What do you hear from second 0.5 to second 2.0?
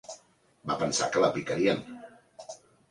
Va pensar que la picarien.